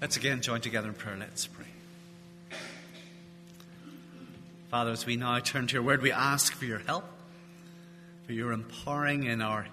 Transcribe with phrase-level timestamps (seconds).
[0.00, 1.16] Let's again join together in prayer.
[1.18, 1.66] Let's pray.
[4.70, 7.04] Father, as we now turn to your word, we ask for your help,
[8.26, 9.66] for your empowering in our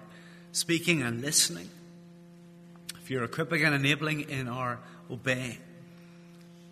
[0.52, 1.68] speaking and listening,
[3.02, 4.78] for your equipping and enabling in our
[5.10, 5.58] obeying.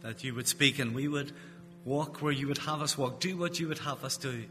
[0.01, 1.33] That you would speak and we would
[1.85, 4.45] walk where you would have us walk, do what you would have us do,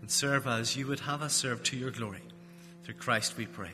[0.00, 2.22] and serve as you would have us serve to your glory.
[2.84, 3.70] Through Christ we pray.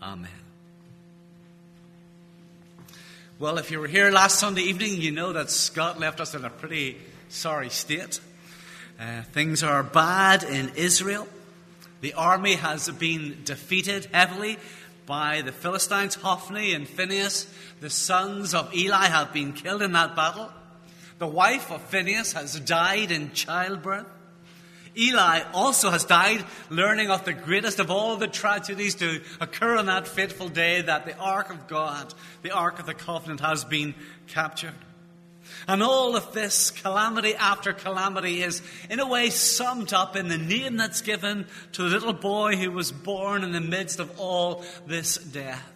[0.00, 0.47] Amen.
[3.40, 6.44] Well, if you were here last Sunday evening, you know that Scott left us in
[6.44, 6.96] a pretty
[7.28, 8.18] sorry state.
[8.98, 11.28] Uh, things are bad in Israel.
[12.00, 14.58] The army has been defeated heavily
[15.06, 16.16] by the Philistines.
[16.16, 17.46] Hophni and Phinehas,
[17.78, 20.50] the sons of Eli, have been killed in that battle.
[21.20, 24.06] The wife of Phinehas has died in childbirth.
[24.96, 29.86] Eli also has died, learning of the greatest of all the tragedies to occur on
[29.86, 33.94] that fateful day that the Ark of God, the Ark of the Covenant, has been
[34.26, 34.74] captured.
[35.66, 40.38] And all of this calamity after calamity is, in a way, summed up in the
[40.38, 44.64] name that's given to the little boy who was born in the midst of all
[44.86, 45.72] this death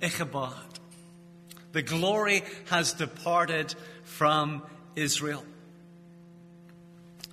[0.00, 0.52] Ichabod.
[1.72, 4.62] The glory has departed from
[4.96, 5.44] Israel.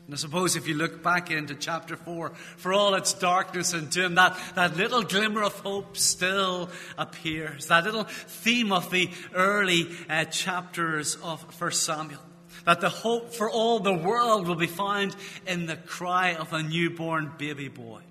[0.10, 3.92] And I suppose if you look back into chapter 4, for all its darkness and
[3.92, 7.68] doom, that, that little glimmer of hope still appears.
[7.68, 12.22] That little theme of the early uh, chapters of 1 Samuel.
[12.66, 15.16] That the hope for all the world will be found
[15.46, 18.02] in the cry of a newborn baby boy.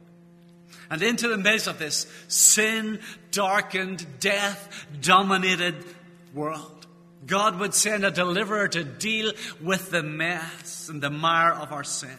[0.90, 3.00] And into the midst of this sin
[3.32, 5.74] darkened, death dominated
[6.32, 6.77] world,
[7.26, 11.84] God would send a deliverer to deal with the mess and the mire of our
[11.84, 12.16] sin.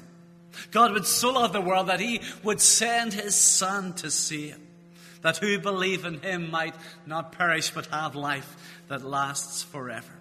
[0.72, 4.58] God would so love the world that he would send his son to save,
[5.22, 10.14] that who believe in him might not perish but have life that lasts forever.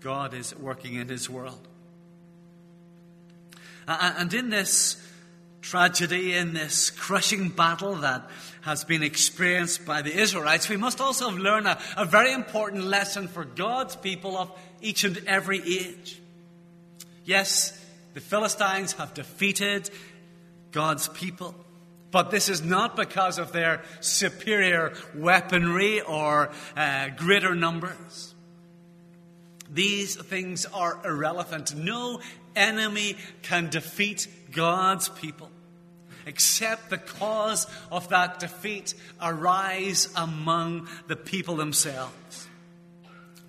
[0.00, 1.66] God is working in his world.
[3.88, 5.00] And in this
[5.70, 8.22] tragedy, in this crushing battle that
[8.60, 13.26] has been experienced by the Israelites, we must also learn a, a very important lesson
[13.26, 14.50] for God's people of
[14.80, 16.20] each and every age.
[17.24, 17.76] Yes,
[18.14, 19.90] the Philistines have defeated
[20.70, 21.54] God's people.
[22.12, 28.34] But this is not because of their superior weaponry or uh, greater numbers.
[29.68, 31.74] These things are irrelevant.
[31.74, 32.20] No
[32.54, 35.50] enemy can defeat God's people
[36.26, 42.48] except the cause of that defeat arise among the people themselves.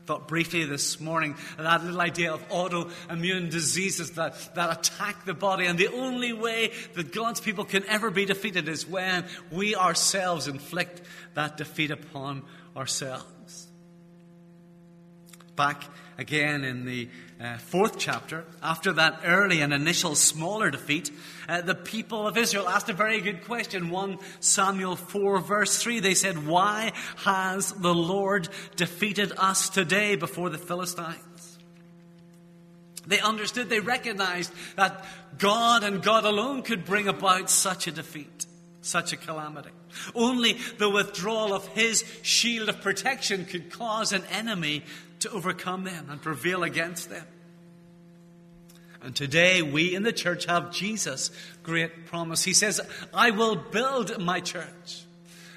[0.06, 5.66] Thought briefly this morning that little idea of autoimmune diseases that, that attack the body,
[5.66, 10.48] and the only way that God's people can ever be defeated is when we ourselves
[10.48, 11.02] inflict
[11.34, 12.44] that defeat upon
[12.74, 13.68] ourselves.
[15.58, 15.86] Back
[16.20, 17.10] again in the
[17.42, 21.10] uh, fourth chapter, after that early and initial smaller defeat,
[21.50, 23.90] uh, the people of Israel asked a very good question.
[23.90, 30.52] 1 Samuel 4, verse 3, they said, Why has the Lord defeated us today before
[30.52, 31.58] the Philistines?
[33.08, 35.04] They understood, they recognized that
[35.40, 38.46] God and God alone could bring about such a defeat,
[38.82, 39.72] such a calamity.
[40.14, 44.84] Only the withdrawal of his shield of protection could cause an enemy
[45.20, 47.26] to overcome them and prevail against them.
[49.02, 51.32] And today we in the church have Jesus'
[51.64, 52.44] great promise.
[52.44, 52.82] He says,
[53.14, 55.04] I will build my church,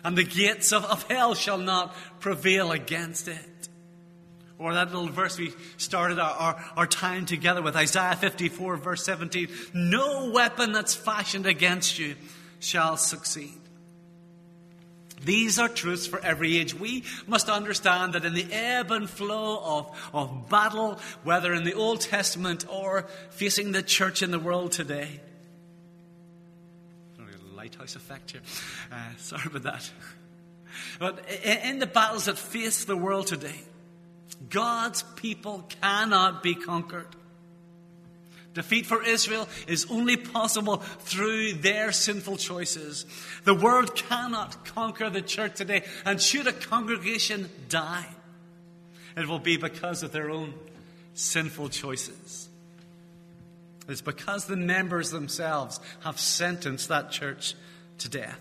[0.05, 3.69] and the gates of, of hell shall not prevail against it.
[4.59, 9.05] Or that little verse we started our, our, our, time together with, Isaiah 54, verse
[9.07, 9.49] 17.
[9.73, 12.15] No weapon that's fashioned against you
[12.59, 13.59] shall succeed.
[15.23, 16.75] These are truths for every age.
[16.75, 21.75] We must understand that in the ebb and flow of, of battle, whether in the
[21.75, 25.21] Old Testament or facing the church in the world today,
[27.61, 28.41] lighthouse effect here.
[28.91, 29.91] Uh, sorry about that.
[30.99, 33.61] But in the battles that face the world today,
[34.49, 37.09] God's people cannot be conquered.
[38.53, 43.07] Defeat for Israel is only possible through their sinful choices.
[43.45, 48.09] The world cannot conquer the church today, and should a congregation die,
[49.17, 50.55] it will be because of their own
[51.15, 52.49] sinful choices.
[53.89, 57.55] It's because the members themselves have sentenced that church
[57.99, 58.41] to death.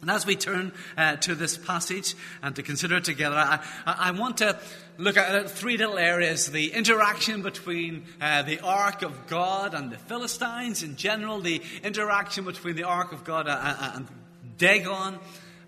[0.00, 4.10] And as we turn uh, to this passage and to consider it together, I, I,
[4.12, 4.58] want to
[4.96, 9.98] look at three little areas the interaction between uh, the Ark of God and the
[9.98, 14.08] Philistines in general, the interaction between the Ark of God and
[14.56, 15.18] Dagon,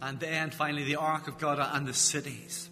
[0.00, 2.70] and then finally the Ark of God and the cities.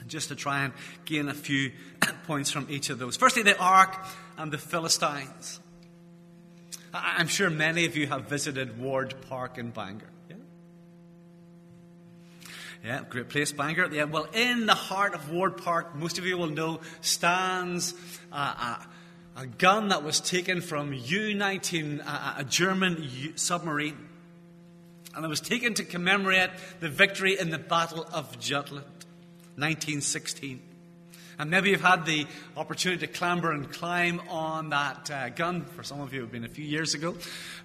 [0.00, 0.72] And just to try and
[1.04, 1.72] gain a few
[2.28, 3.16] points from each of those.
[3.16, 3.96] Firstly, the Ark
[4.38, 5.58] and the Philistines.
[6.94, 10.06] I'm sure many of you have visited Ward Park in Bangor.
[12.84, 13.90] Yeah, great place, Bangor.
[13.92, 17.94] Yeah, well, in the heart of Ward Park, most of you will know, stands
[18.32, 18.76] uh,
[19.36, 23.98] a, a, gun that was taken from U 19, a, a German U- submarine.
[25.14, 26.50] And it was taken to commemorate
[26.80, 28.86] the victory in the Battle of Jutland,
[29.56, 30.62] 1916.
[31.40, 35.64] And maybe you've had the opportunity to clamber and climb on that uh, gun.
[35.64, 37.16] For some of you, it have been a few years ago.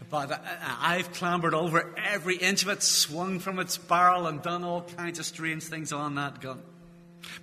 [0.09, 0.37] But uh,
[0.79, 5.19] I've clambered over every inch of it, swung from its barrel, and done all kinds
[5.19, 6.61] of strange things on that gun.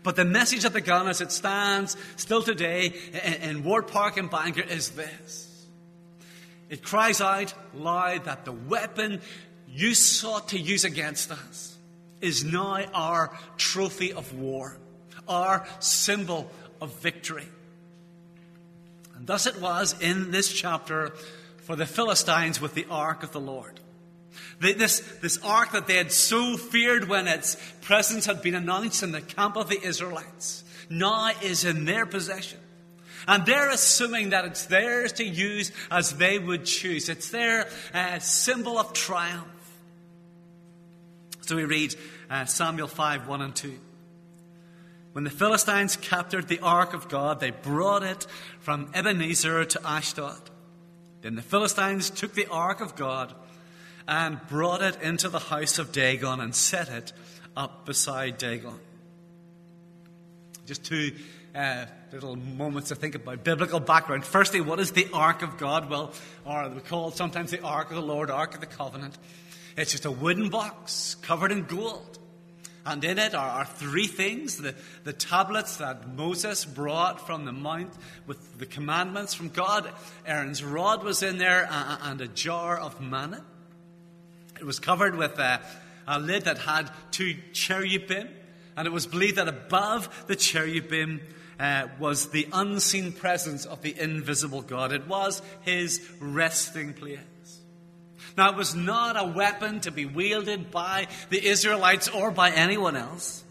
[0.02, 4.17] But the message of the gun as it stands still today in, in Ward Park
[4.17, 5.67] in Bangor is this.
[6.70, 9.20] It cries out loud that the weapon
[9.69, 11.76] you sought to use against us
[12.23, 14.79] is now our trophy of war
[15.28, 17.46] our symbol of victory.
[19.16, 21.12] And thus it was in this chapter
[21.58, 23.78] for the Philistines with the ark of the Lord.
[24.60, 29.12] This, this ark that they had so feared when its presence had been announced in
[29.12, 32.58] the camp of the Israelites now is in their possession.
[33.26, 37.08] And they're assuming that it's theirs to use as they would choose.
[37.08, 39.46] It's their uh, symbol of triumph.
[41.42, 41.94] So we read
[42.30, 43.78] uh, Samuel 5 1 and 2.
[45.12, 48.26] When the Philistines captured the ark of God, they brought it
[48.61, 50.50] from Ebenezer to Ashdod.
[51.20, 53.35] Then the Philistines took the ark of God
[54.09, 57.12] and brought it into the house of Dagon and set it
[57.56, 58.79] up beside Dagon.
[60.67, 61.12] Just two
[61.55, 64.25] uh, little moments to think about biblical background.
[64.25, 65.91] Firstly, what is the ark of God?
[65.91, 66.12] Well,
[66.44, 69.17] or we call it sometimes the ark of the Lord, ark of the covenant.
[69.76, 72.19] It's just a wooden box covered in gold.
[72.84, 74.75] And in it are, are, three things the,
[75.05, 77.93] the tablets that Moses brought from the mount
[78.26, 79.88] with the commandments from God.
[80.26, 83.44] Aaron's rod was in there and a jar of manna.
[84.58, 85.61] It was covered with a,
[86.08, 88.29] a lid that had two cherubim,
[88.76, 91.20] and it was believed that above the cherubim
[91.61, 94.93] uh, was the unseen presence of the invisible God.
[94.93, 97.20] It was his resting place.
[98.37, 102.96] Now, it was not a weapon to be wielded by the Israelites or by anyone
[102.96, 103.44] else.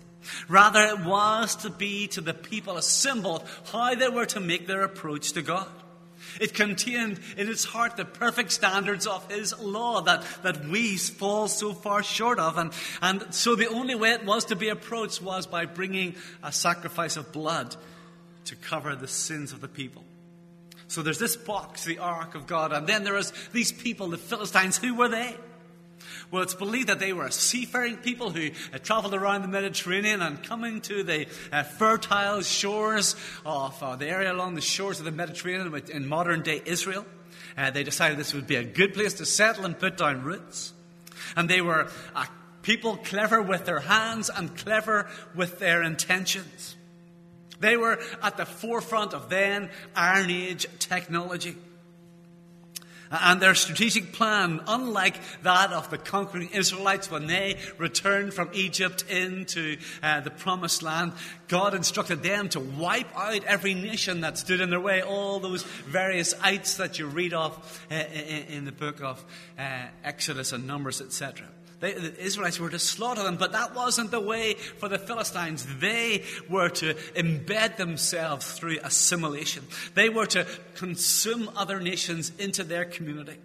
[0.47, 4.39] Rather, it was to be to the people a symbol of how they were to
[4.39, 5.67] make their approach to God.
[6.39, 11.47] It contained in its heart the perfect standards of His law that, that we fall
[11.47, 12.57] so far short of.
[12.57, 16.51] And, and so the only way it was to be approached was by bringing a
[16.51, 17.75] sacrifice of blood
[18.45, 20.03] to cover the sins of the people.
[20.91, 24.17] So there's this box, the Ark of God, and then there is these people, the
[24.17, 24.77] Philistines.
[24.77, 25.37] Who were they?
[26.29, 28.49] Well, it's believed that they were a seafaring people who
[28.83, 33.15] traveled around the Mediterranean and coming to the uh, fertile shores
[33.45, 37.05] of uh, the area along the shores of the Mediterranean in modern day Israel.
[37.57, 40.73] Uh, they decided this would be a good place to settle and put down roots.
[41.37, 41.87] And they were
[42.63, 46.75] people clever with their hands and clever with their intentions.
[47.61, 51.55] They were at the forefront of then Iron Age technology.
[53.11, 59.03] And their strategic plan, unlike that of the conquering Israelites when they returned from Egypt
[59.09, 61.11] into uh, the promised land,
[61.49, 65.63] God instructed them to wipe out every nation that stood in their way, all those
[65.63, 69.21] various ites that you read of uh, in, in, the book of
[69.59, 71.45] uh, Exodus and Numbers, etc.
[71.81, 75.65] They, the Israelites were to slaughter them, but that wasn't the way for the Philistines.
[75.79, 82.85] They were to embed themselves through assimilation, they were to consume other nations into their
[82.85, 83.37] community.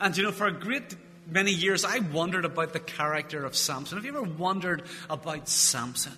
[0.00, 0.96] And you know, for a great
[1.30, 3.96] many years, I wondered about the character of Samson.
[3.96, 6.12] Have you ever wondered about Samson?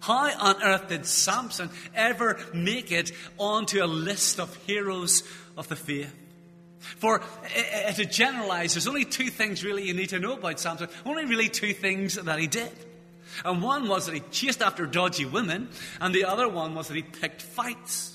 [0.00, 5.24] How on earth did Samson ever make it onto a list of heroes
[5.56, 6.14] of the faith?
[6.80, 7.20] For
[7.96, 10.88] to generalize, there's only two things really you need to know about Samson.
[11.04, 12.72] Only really two things that he did.
[13.44, 15.68] And one was that he chased after dodgy women,
[16.00, 18.14] and the other one was that he picked fights.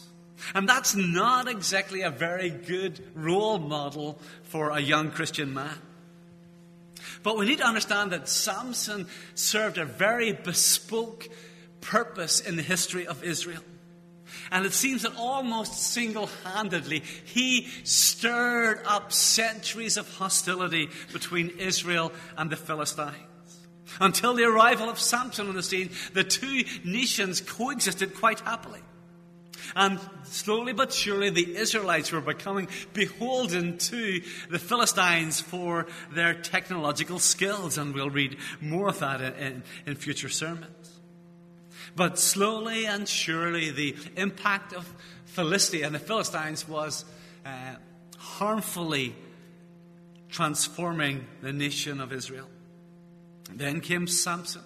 [0.54, 5.78] And that's not exactly a very good role model for a young Christian man.
[7.22, 11.30] But we need to understand that Samson served a very bespoke
[11.80, 13.62] purpose in the history of Israel.
[14.54, 22.12] And it seems that almost single handedly, he stirred up centuries of hostility between Israel
[22.38, 23.16] and the Philistines.
[24.00, 28.82] Until the arrival of Samson on the scene, the two nations coexisted quite happily.
[29.76, 37.18] And slowly but surely, the Israelites were becoming beholden to the Philistines for their technological
[37.18, 37.80] skills.
[37.80, 40.83] And we'll read more of that in, in, in future sermons.
[41.96, 44.92] But slowly and surely, the impact of
[45.26, 47.06] Philistia and the Philistines was
[47.46, 47.76] uh,
[48.18, 49.16] harmfully
[50.30, 52.48] transforming the nation of Israel.
[53.52, 54.62] Then came Samson,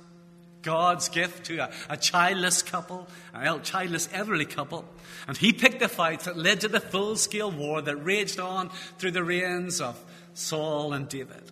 [0.62, 4.86] God's gift to a, a childless couple, a childless elderly couple.
[5.28, 8.70] And he picked the fights that led to the full scale war that raged on
[8.98, 10.02] through the reigns of
[10.34, 11.44] Saul and David.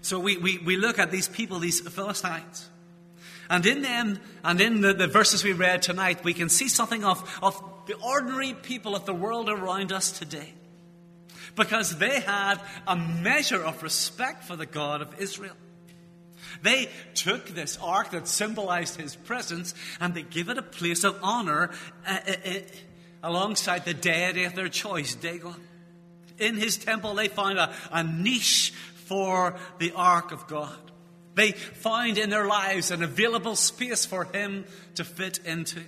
[0.00, 2.68] So we, we, we look at these people, these Philistines.
[3.50, 7.04] And in them, and in the, the verses we read tonight, we can see something
[7.04, 10.54] of, of the ordinary people of the world around us today.
[11.54, 15.54] Because they had a measure of respect for the God of Israel.
[16.62, 21.18] They took this ark that symbolized his presence and they gave it a place of
[21.22, 21.70] honor
[22.06, 22.52] uh, uh, uh,
[23.22, 25.54] alongside the deity of their choice, Dagon.
[26.38, 28.72] In his temple, they found a, a niche
[29.06, 30.78] for the ark of God.
[31.34, 34.64] They found in their lives an available space for him
[34.94, 35.80] to fit into.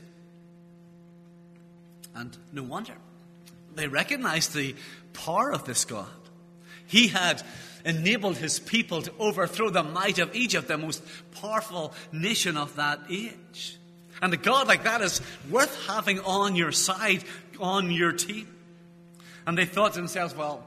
[2.14, 2.94] And no wonder.
[3.74, 4.74] They recognized the
[5.12, 6.08] power of this God.
[6.86, 7.42] He had
[7.84, 11.02] enabled his people to overthrow the might of Egypt, the most
[11.40, 13.78] powerful nation of that age.
[14.20, 17.22] And a God like that is worth having on your side,
[17.60, 18.48] on your team.
[19.46, 20.64] And they thought to themselves, well,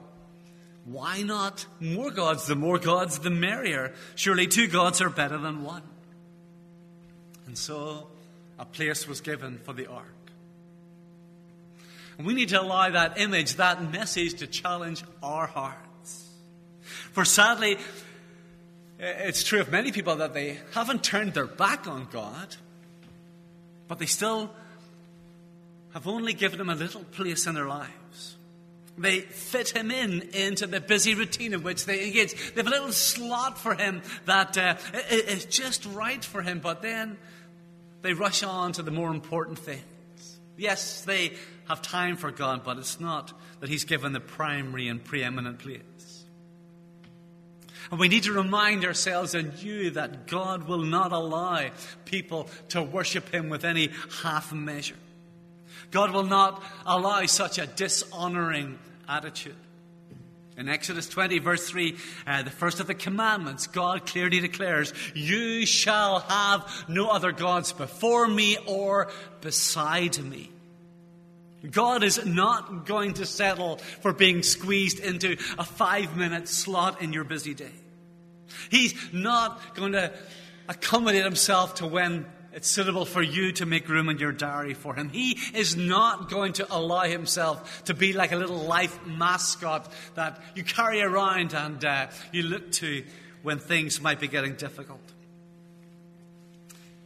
[0.85, 2.47] why not more gods?
[2.47, 3.93] The more gods, the merrier.
[4.15, 5.83] Surely two gods are better than one.
[7.45, 8.07] And so
[8.57, 10.05] a place was given for the ark.
[12.17, 16.29] And we need to allow that image, that message to challenge our hearts.
[17.13, 17.77] For sadly,
[18.99, 22.57] it's true of many people that they haven't turned their back on God,
[23.87, 24.51] but they still
[25.93, 28.35] have only given him a little place in their lives.
[28.99, 32.33] They fit him in into the busy routine in which they engage.
[32.53, 34.75] They have a little slot for him that uh,
[35.09, 37.17] is just right for him, but then
[38.01, 40.39] they rush on to the more important things.
[40.57, 41.33] Yes, they
[41.69, 46.25] have time for God, but it's not that He's given the primary and preeminent place.
[47.91, 51.69] And we need to remind ourselves and you that God will not allow
[52.05, 53.89] people to worship Him with any
[54.21, 54.97] half measure.
[55.91, 58.77] God will not allow such a dishonoring
[59.09, 59.55] attitude.
[60.57, 61.95] In Exodus 20, verse 3,
[62.27, 67.71] uh, the first of the commandments, God clearly declares, You shall have no other gods
[67.71, 70.51] before me or beside me.
[71.71, 77.13] God is not going to settle for being squeezed into a five minute slot in
[77.13, 77.71] your busy day.
[78.69, 80.13] He's not going to
[80.67, 84.95] accommodate himself to when it's suitable for you to make room in your diary for
[84.95, 85.09] him.
[85.09, 90.41] He is not going to allow himself to be like a little life mascot that
[90.55, 93.03] you carry around and uh, you look to
[93.43, 95.01] when things might be getting difficult.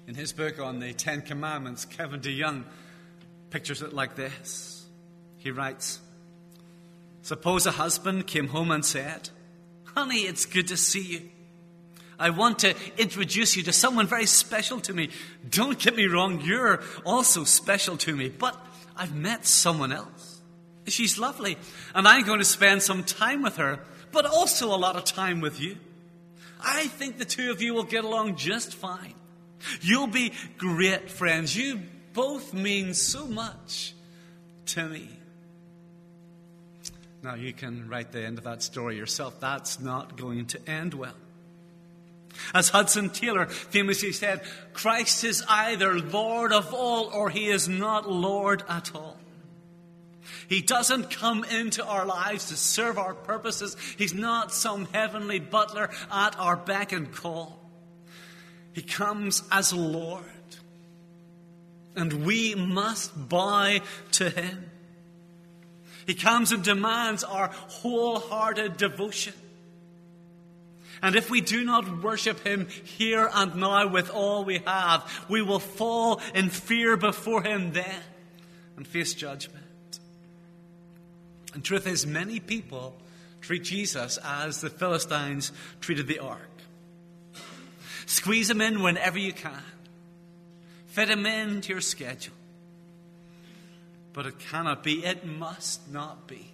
[0.07, 2.63] In his book on the Ten Commandments, Kevin DeYoung
[3.49, 4.85] pictures it like this.
[5.37, 5.99] He writes
[7.21, 9.29] Suppose a husband came home and said,
[9.95, 11.29] Honey, it's good to see you.
[12.23, 15.09] I want to introduce you to someone very special to me.
[15.49, 18.55] Don't get me wrong, you're also special to me, but
[18.95, 20.41] I've met someone else.
[20.87, 21.57] She's lovely,
[21.93, 23.81] and I'm going to spend some time with her,
[24.13, 25.75] but also a lot of time with you.
[26.61, 29.15] I think the two of you will get along just fine.
[29.81, 31.53] You'll be great friends.
[31.57, 31.81] You
[32.13, 33.95] both mean so much
[34.67, 35.09] to me.
[37.21, 39.41] Now, you can write the end of that story yourself.
[39.41, 41.15] That's not going to end well.
[42.53, 44.41] As Hudson Taylor famously said,
[44.73, 49.17] Christ is either Lord of all or he is not Lord at all.
[50.47, 53.75] He doesn't come into our lives to serve our purposes.
[53.97, 57.59] He's not some heavenly butler at our beck and call.
[58.73, 60.23] He comes as Lord.
[61.95, 63.79] And we must bow
[64.13, 64.69] to him.
[66.05, 69.33] He comes and demands our wholehearted devotion.
[71.03, 75.41] And if we do not worship Him here and now with all we have, we
[75.41, 78.01] will fall in fear before Him then
[78.77, 79.65] and face judgment.
[81.53, 82.95] And truth is, many people
[83.41, 86.39] treat Jesus as the Philistines treated the ark.
[88.05, 89.63] Squeeze him in whenever you can.
[90.87, 92.33] Fit him into your schedule.
[94.13, 95.03] But it cannot be.
[95.03, 96.52] It must not be.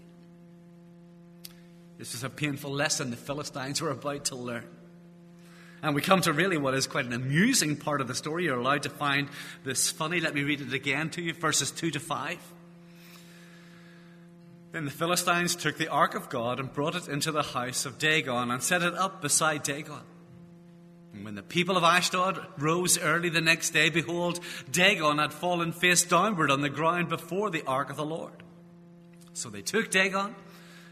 [1.99, 4.63] This is a painful lesson the Philistines were about to learn.
[5.83, 8.45] And we come to really what is quite an amusing part of the story.
[8.45, 9.27] You're allowed to find
[9.65, 10.21] this funny.
[10.21, 12.37] Let me read it again to you, verses 2 to 5.
[14.71, 17.97] Then the Philistines took the ark of God and brought it into the house of
[17.97, 19.99] Dagon and set it up beside Dagon.
[21.13, 24.39] And when the people of Ashdod rose early the next day, behold,
[24.71, 28.41] Dagon had fallen face downward on the ground before the ark of the Lord.
[29.33, 30.35] So they took Dagon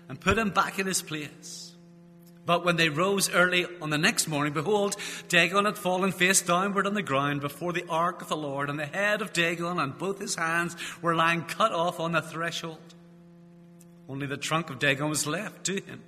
[0.10, 1.74] and put him back in his place.
[2.46, 4.96] But when they rose early on the next morning, behold,
[5.28, 8.80] Dagon had fallen face downward on the ground before the ark of the Lord, and
[8.80, 12.78] the head of Dagon and both his hands were lying cut off on the threshold.
[14.08, 16.02] Only the trunk of Dagon was left to him.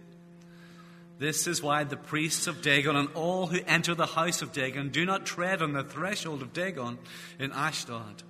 [1.18, 4.88] This is why the priests of Dagon and all who enter the house of Dagon
[4.88, 6.98] do not tread on the threshold of Dagon
[7.38, 8.24] in Ashdod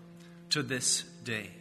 [0.50, 1.52] to this day.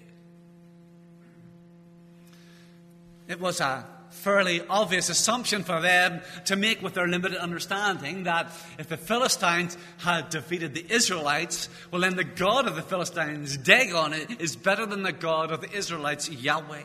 [3.28, 8.50] It was a fairly obvious assumption for them to make with their limited understanding that
[8.78, 14.12] if the Philistines had defeated the Israelites, well, then the God of the Philistines, Dagon,
[14.38, 16.82] is better than the God of the Israelites, Yahweh.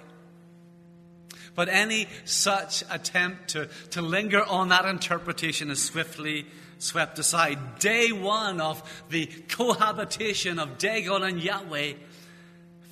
[1.55, 6.47] But any such attempt to, to linger on that interpretation is swiftly
[6.79, 7.79] swept aside.
[7.79, 11.93] Day one of the cohabitation of Dagon and Yahweh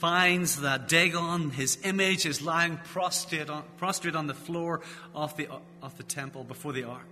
[0.01, 4.81] finds that Dagon, his image, is lying prostrate on, prostrate on the floor
[5.13, 5.48] of the,
[5.81, 7.05] of the temple before the ark.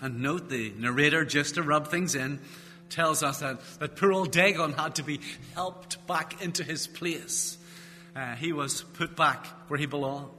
[0.00, 2.40] And note the narrator, just to rub things in,
[2.90, 5.20] tells us that, that poor old Dagon had to be
[5.54, 7.56] helped back into his place
[8.14, 10.30] uh, he was put back where he belonged.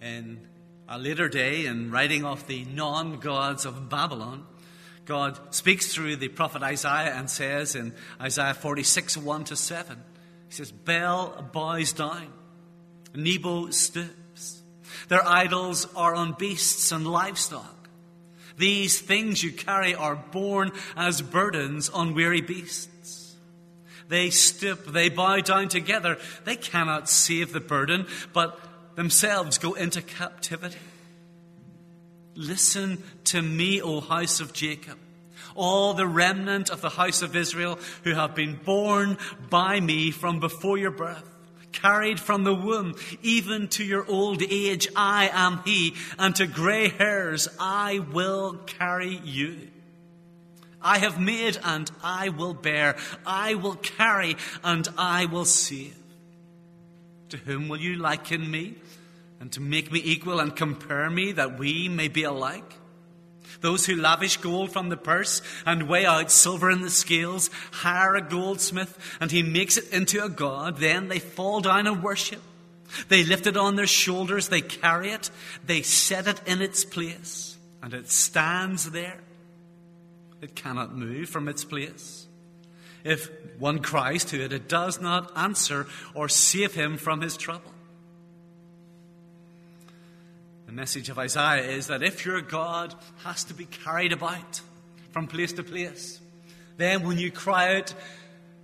[0.00, 0.40] In
[0.88, 4.46] a later day, in writing of the non gods of Babylon,
[5.04, 10.02] God speaks through the prophet Isaiah and says in Isaiah 46 1 to 7,
[10.48, 12.32] He says, Bel bows down,
[13.14, 14.62] Nebo stoops.
[15.08, 17.88] Their idols are on beasts and livestock.
[18.56, 23.34] These things you carry are borne as burdens on weary beasts.
[24.08, 26.18] They stoop, they bow down together.
[26.44, 28.58] They cannot save the burden, but
[28.94, 30.78] themselves go into captivity.
[32.34, 34.98] Listen to me, O house of Jacob,
[35.54, 39.18] all the remnant of the house of Israel who have been born
[39.50, 41.34] by me from before your birth
[41.74, 46.88] carried from the womb, even to your old age, I am He, and to grey
[46.88, 49.68] hairs, I will carry you.
[50.80, 52.96] I have made and I will bear.
[53.26, 55.96] I will carry and I will save.
[57.30, 58.74] To whom will you liken me?
[59.44, 62.78] And to make me equal and compare me that we may be alike?
[63.60, 68.14] Those who lavish gold from the purse and weigh out silver in the scales hire
[68.14, 70.78] a goldsmith and he makes it into a god.
[70.78, 72.40] Then they fall down and worship.
[73.10, 75.30] They lift it on their shoulders, they carry it,
[75.62, 79.20] they set it in its place, and it stands there
[80.40, 82.26] it cannot move from its place.
[83.04, 83.28] If
[83.58, 87.74] one cries to it, it does not answer or save him from his trouble.
[90.74, 94.60] The message of Isaiah is that if your God has to be carried about
[95.12, 96.20] from place to place,
[96.78, 97.94] then when you cry out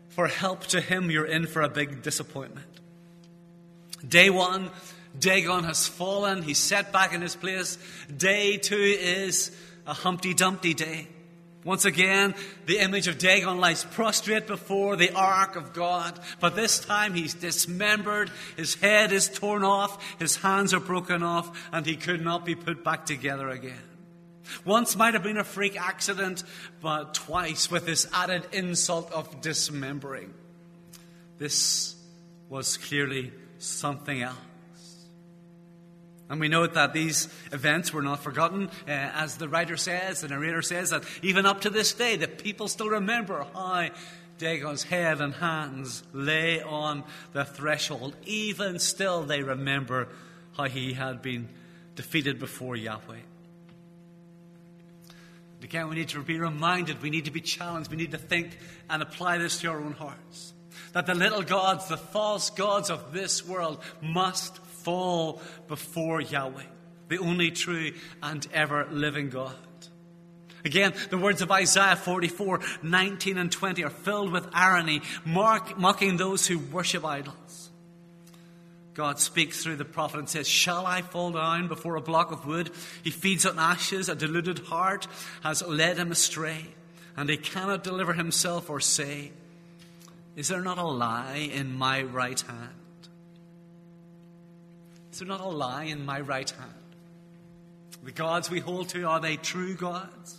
[0.09, 2.67] for help to him, you're in for a big disappointment.
[4.07, 4.73] Day one,
[5.17, 7.79] Dagon has fallen, he's set back in his place.
[8.15, 11.07] Day two is a Humpty Dumpty day.
[11.63, 16.81] Once again, the image of Dagon lies prostrate before the ark of God, but this
[16.81, 21.97] time he's dismembered, his head is torn off, his hands are broken off, and he
[21.97, 23.83] could not be put back together again.
[24.65, 26.43] Once might have been a freak accident,
[26.81, 30.33] but twice with this added insult of dismembering.
[31.37, 31.95] This
[32.49, 34.37] was clearly something else.
[36.31, 38.71] And we know that these events were not forgotten.
[38.87, 42.29] Uh, as the writer says, the narrator says, that even up to this day, the
[42.29, 43.91] people still remember how
[44.39, 48.15] Dagon's head and hands lay on the threshold.
[48.25, 50.07] Even still, they remember
[50.57, 51.49] how he had been
[51.97, 53.19] defeated before Yahweh.
[55.63, 58.57] Again, we need to be reminded, we need to be challenged, we need to think
[58.89, 60.55] and apply this to our own hearts.
[60.93, 66.63] That the little gods, the false gods of this world, must fall before Yahweh,
[67.09, 69.55] the only true and ever living God.
[70.65, 76.17] Again, the words of Isaiah 44 19 and 20 are filled with irony, mark, mocking
[76.17, 77.71] those who worship idols.
[78.95, 82.45] God speaks through the prophet and says, Shall I fall down before a block of
[82.45, 82.71] wood?
[83.03, 85.07] He feeds on ashes, a deluded heart
[85.43, 86.67] has led him astray,
[87.17, 89.31] and he cannot deliver himself or say,
[90.37, 92.80] Is there not a lie in my right hand?
[95.13, 96.75] Is not a lie in my right hand?
[98.03, 100.39] The gods we hold to, are they true gods?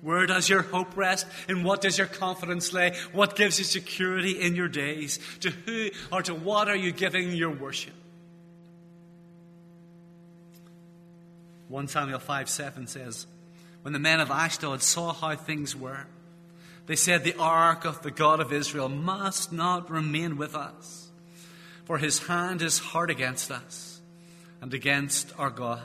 [0.00, 1.26] Where does your hope rest?
[1.48, 2.92] In what does your confidence lay?
[3.12, 5.20] What gives you security in your days?
[5.40, 7.94] To who or to what are you giving your worship?
[11.68, 13.26] 1 Samuel 5 7 says,
[13.82, 16.06] When the men of Ashdod saw how things were,
[16.86, 21.10] they said, The ark of the God of Israel must not remain with us,
[21.84, 24.00] for his hand is hard against us
[24.60, 25.82] and against our God.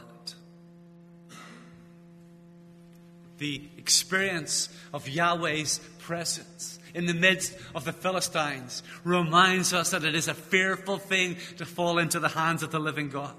[3.37, 10.15] the experience of Yahweh's presence in the midst of the Philistines reminds us that it
[10.15, 13.33] is a fearful thing to fall into the hands of the living God.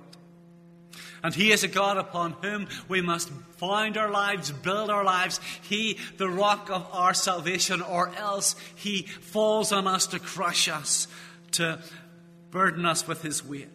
[1.23, 5.41] And He is a God upon whom we must find our lives, build our lives.
[5.63, 11.09] He, the rock of our salvation, or else He falls on us to crush us,
[11.53, 11.81] to
[12.51, 13.69] burden us with His weight.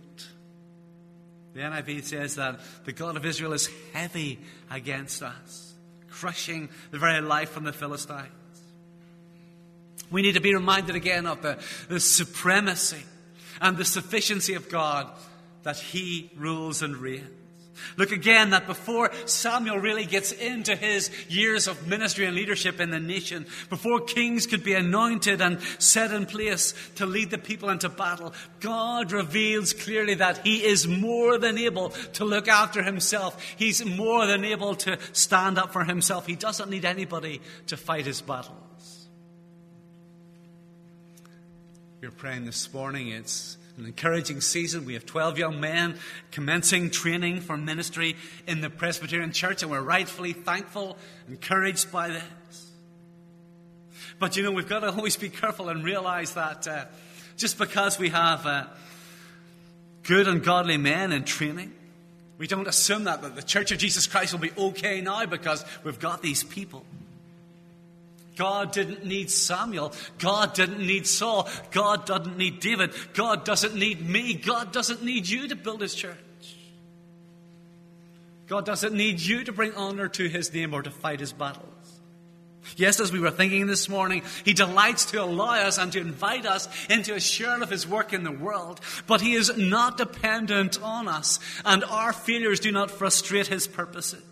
[1.53, 4.39] The NIV says that the God of Israel is heavy
[4.71, 5.73] against us
[6.13, 8.29] crushing the very life from the Philistines.
[10.09, 11.57] We need to be reminded again of the,
[11.89, 13.03] the supremacy
[13.59, 15.09] and the sufficiency of God
[15.63, 17.27] that He rules and reigns.
[17.97, 22.91] Look again that before Samuel really gets into his years of ministry and leadership in
[22.91, 27.69] the nation, before kings could be anointed and set in place to lead the people
[27.69, 33.41] into battle, God reveals clearly that he is more than able to look after himself.
[33.57, 36.27] He's more than able to stand up for himself.
[36.27, 39.07] He doesn't need anybody to fight his battles.
[42.01, 43.09] We're praying this morning.
[43.09, 44.85] It's an encouraging season.
[44.85, 45.97] We have 12 young men
[46.31, 48.15] commencing training for ministry
[48.47, 52.71] in the Presbyterian Church, and we're rightfully thankful, encouraged by this.
[54.19, 56.85] But you know, we've got to always be careful and realize that uh,
[57.37, 58.65] just because we have uh,
[60.03, 61.73] good and godly men in training,
[62.37, 65.65] we don't assume that, that the Church of Jesus Christ will be okay now because
[65.83, 66.85] we've got these people.
[68.35, 69.93] God didn't need Samuel.
[70.17, 71.47] God didn't need Saul.
[71.71, 72.93] God doesn't need David.
[73.13, 74.33] God doesn't need me.
[74.33, 76.17] God doesn't need you to build his church.
[78.47, 81.69] God doesn't need you to bring honor to his name or to fight his battles.
[82.77, 86.45] Yes, as we were thinking this morning, he delights to allow us and to invite
[86.45, 90.81] us into a share of his work in the world, but he is not dependent
[90.81, 94.23] on us, and our failures do not frustrate his purposes.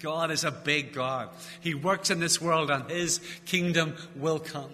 [0.00, 1.30] God is a big God.
[1.60, 4.70] He works in this world and His kingdom will come.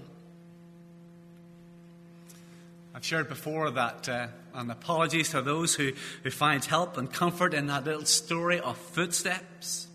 [2.94, 7.54] I've shared before that, uh, and apologies to those who, who find help and comfort
[7.54, 9.88] in that little story of footsteps.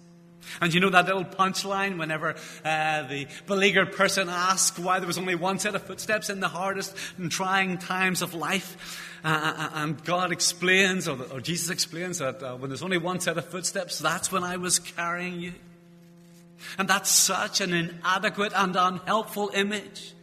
[0.62, 2.36] And you know that little punchline whenever
[2.66, 6.48] uh, the beleaguered person asks why there was only one set of footsteps in the
[6.48, 9.07] hardest and trying times of life?
[9.24, 12.98] Uh, uh, uh, and God explains, or, or Jesus explains, that uh, when there's only
[12.98, 15.54] one set of footsteps, that's when I was carrying you.
[16.78, 20.14] And that's such an inadequate and unhelpful image.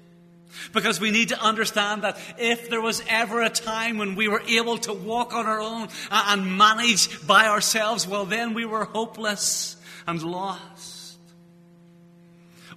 [0.72, 4.42] Because we need to understand that if there was ever a time when we were
[4.48, 9.76] able to walk on our own and manage by ourselves, well, then we were hopeless
[10.06, 11.03] and lost.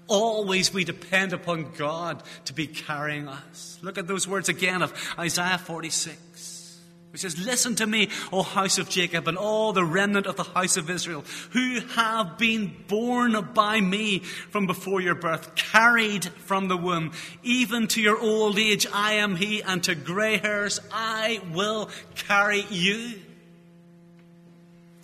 [0.07, 3.77] Always we depend upon God to be carrying us.
[3.81, 6.79] Look at those words again of Isaiah 46,
[7.11, 10.43] which says, Listen to me, O house of Jacob, and all the remnant of the
[10.43, 16.69] house of Israel, who have been born by me from before your birth, carried from
[16.69, 17.11] the womb.
[17.43, 22.65] Even to your old age I am he, and to grey hairs I will carry
[22.69, 23.19] you.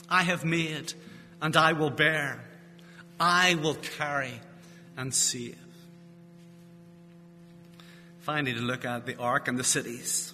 [0.09, 0.93] I have made
[1.41, 2.39] and I will bear.
[3.19, 4.39] I will carry
[4.97, 5.57] and save.
[8.21, 10.33] Finally, to look at the ark and the cities.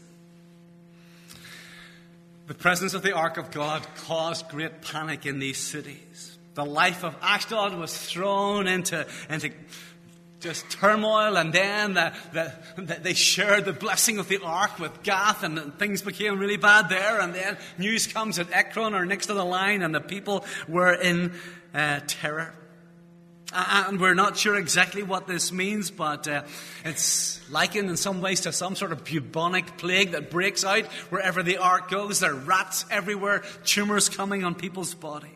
[2.48, 6.38] The presence of the ark of God caused great panic in these cities.
[6.56, 9.52] The life of Ashdod was thrown into, into
[10.40, 12.54] just turmoil, and then the, the,
[13.02, 17.20] they shared the blessing of the ark with Gath, and things became really bad there.
[17.20, 20.94] And then news comes that Ekron are next to the line, and the people were
[20.94, 21.34] in
[21.74, 22.54] uh, terror.
[23.52, 26.44] And we're not sure exactly what this means, but uh,
[26.86, 31.42] it's likened in some ways to some sort of bubonic plague that breaks out wherever
[31.42, 32.20] the ark goes.
[32.20, 35.32] There are rats everywhere, tumors coming on people's body.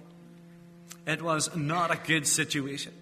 [1.08, 2.94] It was not a good situation.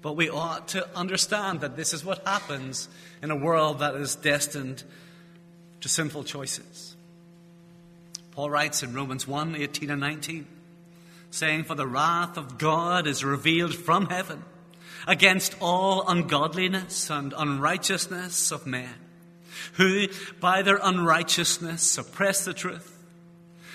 [0.00, 2.88] But we ought to understand that this is what happens
[3.22, 4.84] in a world that is destined
[5.80, 6.94] to sinful choices.
[8.30, 10.46] Paul writes in Romans 1 18 and 19,
[11.34, 14.44] saying, For the wrath of God is revealed from heaven
[15.06, 18.94] against all ungodliness and unrighteousness of men,
[19.74, 20.06] who
[20.40, 22.90] by their unrighteousness suppress the truth.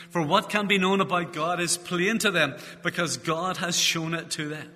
[0.10, 4.14] For what can be known about God is plain to them because God has shown
[4.14, 4.72] it to them.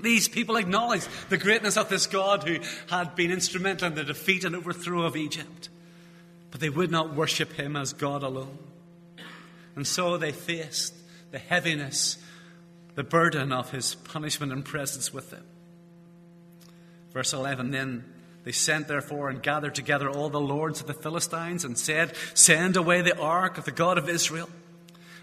[0.00, 4.42] These people acknowledge the greatness of this God who had been instrumental in the defeat
[4.42, 5.68] and overthrow of Egypt.
[6.50, 8.58] But they would not worship him as God alone.
[9.76, 10.94] And so they faced
[11.32, 12.18] the heaviness,
[12.94, 15.44] the burden of his punishment and presence with them.
[17.12, 18.04] Verse 11 Then
[18.44, 22.76] they sent therefore and gathered together all the lords of the Philistines and said, Send
[22.76, 24.48] away the ark of the God of Israel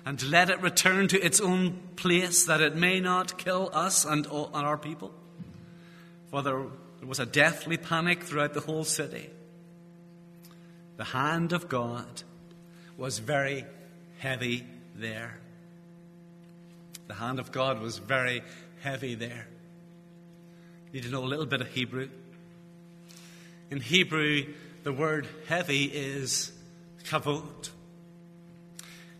[0.05, 4.25] and let it return to its own place that it may not kill us and,
[4.27, 5.11] all, and our people.
[6.31, 6.63] For there,
[6.99, 9.29] there was a deathly panic throughout the whole city.
[10.97, 12.23] The hand of God
[12.97, 13.65] was very
[14.19, 15.38] heavy there.
[17.09, 18.43] The hand of God was very
[18.81, 19.47] heavy there.
[20.91, 22.07] You need to know a little bit of Hebrew.
[23.71, 24.45] In Hebrew,
[24.83, 26.51] the word heavy is
[27.05, 27.71] kavod.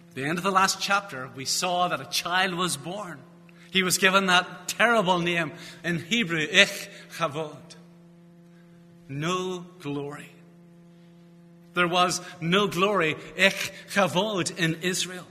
[0.10, 3.18] At the end of the last chapter, we saw that a child was born.
[3.72, 5.52] He was given that terrible name
[5.84, 7.58] in Hebrew, Ich Kavod.
[9.08, 10.30] No glory.
[11.74, 15.26] There was no glory, Ich Kavod, in Israel.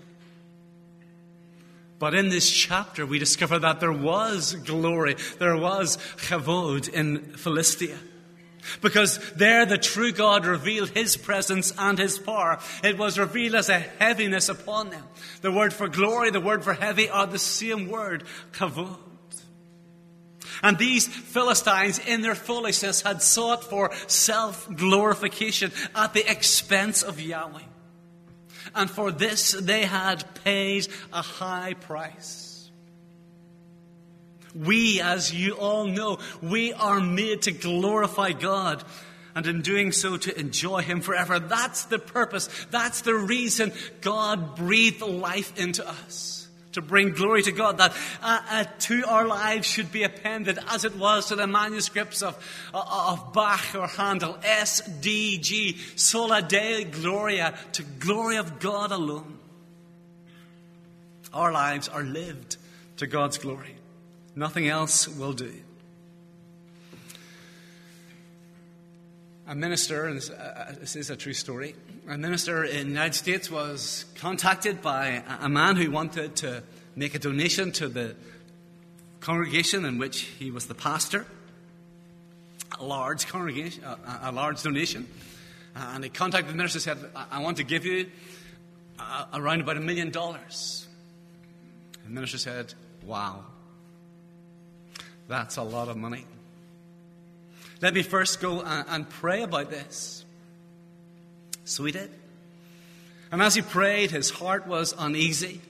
[1.99, 7.99] But in this chapter, we discover that there was glory, there was Kavod in Philistia.
[8.81, 12.59] Because there the true God revealed his presence and his power.
[12.85, 15.05] It was revealed as a heaviness upon them.
[15.41, 18.97] The word for glory, the word for heavy are the same word, kavod.
[20.63, 27.21] And these Philistines, in their foolishness, had sought for self glorification at the expense of
[27.21, 27.63] Yahweh.
[28.75, 32.71] And for this, they had paid a high price.
[34.55, 38.83] We, as you all know, we are made to glorify God
[39.35, 41.39] and in doing so to enjoy Him forever.
[41.39, 42.49] That's the purpose.
[42.71, 46.38] That's the reason God breathed life into us.
[46.79, 50.85] To bring glory to God, that uh, uh, to our lives should be appended, as
[50.85, 52.37] it was to the manuscripts of,
[52.73, 58.93] uh, of Bach or Handel, S, D, G, Sola Deo Gloria, to glory of God
[58.93, 59.41] alone.
[61.33, 62.59] Our lives are lived
[62.99, 63.75] to God's glory.
[64.37, 65.53] Nothing else will do.
[69.49, 71.75] A minister, and uh, uh, this is a true story,
[72.07, 76.63] a minister in the United States was contacted by a man who wanted to
[76.95, 78.15] make a donation to the
[79.21, 81.25] congregation in which he was the pastor.
[82.79, 83.85] A large congregation,
[84.23, 85.07] a, large donation.
[85.75, 88.11] Uh, and he contacted the minister and said, I want to give you
[89.33, 90.87] around about a million dollars.
[92.05, 93.47] The minister said, Wow.
[95.27, 96.27] That's a lot of money.
[97.81, 100.25] Let me first go and pray about this.
[101.64, 102.11] So he did.
[103.31, 105.61] And as he prayed, his heart was uneasy.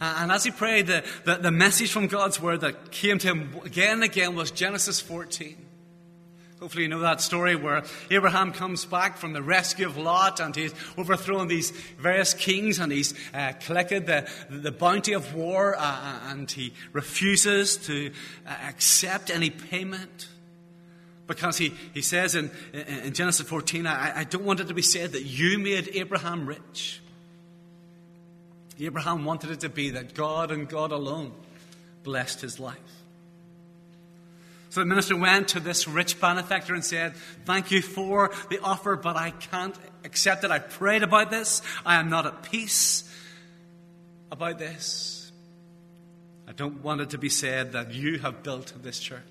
[0.00, 3.60] And as he prayed, the, the, the, message from God's word that came to him
[3.64, 5.56] again and again was Genesis 14.
[6.60, 10.56] Hopefully, you know that story where Abraham comes back from the rescue of Lot and
[10.56, 16.20] he's overthrown these various kings and he's uh, collected the, the bounty of war uh,
[16.28, 18.10] and he refuses to
[18.46, 20.28] uh, accept any payment.
[21.26, 24.82] Because he, he says in, in Genesis 14, I, I don't want it to be
[24.82, 27.00] said that you made Abraham rich.
[28.78, 31.32] Abraham wanted it to be that God and God alone
[32.04, 32.76] blessed his life.
[34.70, 38.94] So the minister went to this rich benefactor and said, Thank you for the offer,
[38.94, 40.50] but I can't accept it.
[40.50, 41.62] I prayed about this.
[41.84, 43.10] I am not at peace
[44.30, 45.32] about this.
[46.46, 49.22] I don't want it to be said that you have built this church.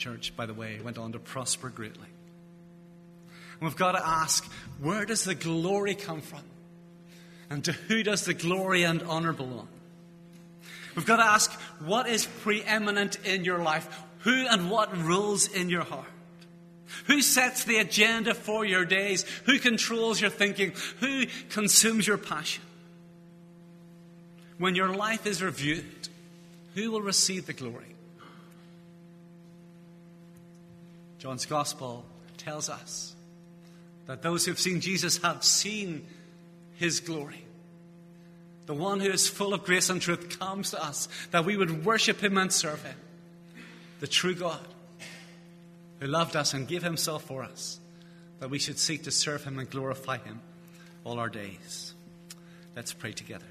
[0.00, 2.08] Church, by the way, went on to prosper greatly.
[3.60, 6.40] And we've got to ask where does the glory come from?
[7.50, 9.68] And to who does the glory and honor belong?
[10.96, 11.52] We've got to ask
[11.84, 14.02] what is preeminent in your life?
[14.20, 16.06] Who and what rules in your heart?
[17.06, 19.24] Who sets the agenda for your days?
[19.44, 20.72] Who controls your thinking?
[21.00, 22.64] Who consumes your passion?
[24.56, 26.08] When your life is reviewed,
[26.74, 27.94] who will receive the glory?
[31.20, 32.04] John's Gospel
[32.38, 33.14] tells us
[34.06, 36.06] that those who have seen Jesus have seen
[36.76, 37.44] his glory.
[38.64, 41.84] The one who is full of grace and truth comes to us that we would
[41.84, 42.96] worship him and serve him.
[44.00, 44.66] The true God
[46.00, 47.78] who loved us and gave himself for us,
[48.38, 50.40] that we should seek to serve him and glorify him
[51.04, 51.92] all our days.
[52.74, 53.49] Let's pray together.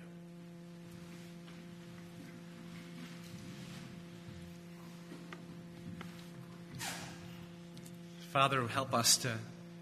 [8.32, 9.32] Father, help us to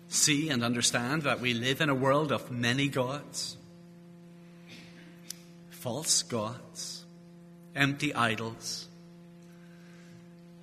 [0.07, 3.57] see and understand that we live in a world of many gods,
[5.69, 7.03] false gods,
[7.75, 8.87] empty idols.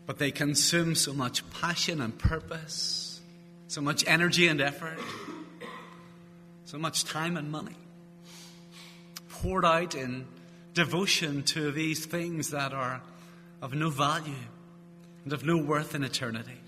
[0.07, 3.21] But they consume so much passion and purpose,
[3.69, 4.99] so much energy and effort,
[6.65, 7.77] so much time and money
[9.29, 10.27] poured out in
[10.73, 13.03] devotion to these things that are
[13.61, 14.33] of no value
[15.25, 16.61] and of no worth in eternity.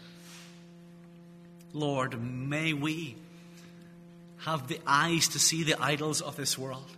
[1.77, 3.17] Lord, may we
[4.39, 6.91] have the eyes to see the idols of this world.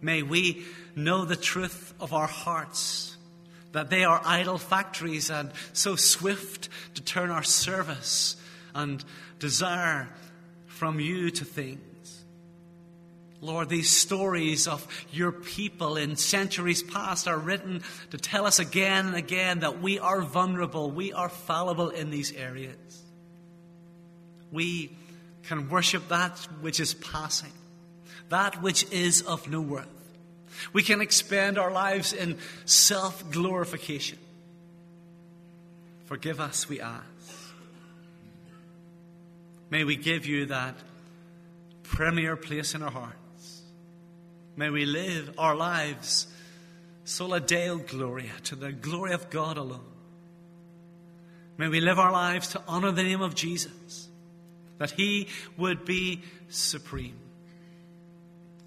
[0.00, 3.16] May we know the truth of our hearts,
[3.72, 8.36] that they are idol factories and so swift to turn our service
[8.74, 9.04] and
[9.38, 10.08] desire
[10.66, 11.80] from you to things.
[13.40, 19.06] Lord, these stories of your people in centuries past are written to tell us again
[19.06, 22.76] and again that we are vulnerable, we are fallible in these areas.
[24.50, 24.90] We
[25.44, 27.52] can worship that which is passing,
[28.30, 29.88] that which is of no worth.
[30.72, 34.18] We can expend our lives in self glorification.
[36.06, 37.04] Forgive us, we ask.
[39.68, 40.76] May we give you that
[41.82, 43.16] premier place in our heart
[44.56, 46.26] May we live our lives
[47.06, 49.92] sola deo gloria, to the glory of God alone.
[51.56, 54.08] May we live our lives to honor the name of Jesus,
[54.78, 57.16] that he would be supreme.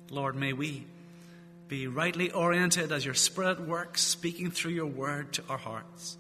[0.09, 0.85] Lord, may we
[1.67, 6.17] be rightly oriented as your Spirit works, speaking through your word to our hearts,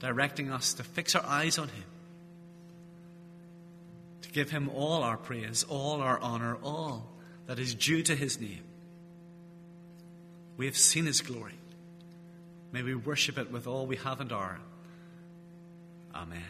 [0.00, 1.84] directing us to fix our eyes on him,
[4.22, 7.06] to give him all our praise, all our honor, all
[7.46, 8.64] that is due to his name.
[10.56, 11.58] We have seen his glory.
[12.72, 14.58] May we worship it with all we have and are.
[16.14, 16.42] Amen.